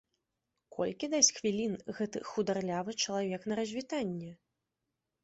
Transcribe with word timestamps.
Колькі 0.77 1.09
дасць 1.13 1.27
хвілін 1.39 1.73
гэты 1.97 2.17
хударлявы 2.29 2.91
чалавек 3.05 3.45
на 3.53 3.59
развітанне? 3.61 4.31